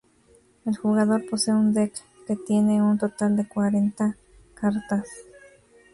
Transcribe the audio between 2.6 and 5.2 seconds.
un total de cuarenta cartas.